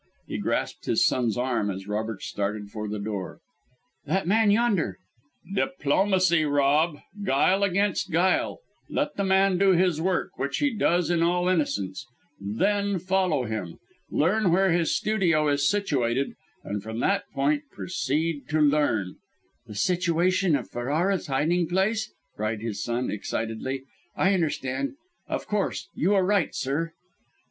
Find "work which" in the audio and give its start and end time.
10.01-10.57